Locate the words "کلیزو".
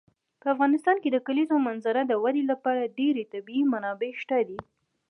1.27-1.57